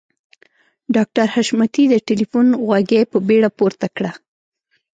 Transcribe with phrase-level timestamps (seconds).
[0.95, 4.11] ډاکټر حشمتي د ټليفون غوږۍ په بیړه پورته کړه.